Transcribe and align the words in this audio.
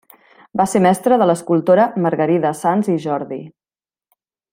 Va 0.61 0.65
ser 0.71 0.79
mestre 0.85 1.19
de 1.21 1.27
l'escultora 1.31 1.85
Margarida 2.05 2.53
Sans 2.63 2.91
i 2.95 2.99
Jordi. 3.05 3.39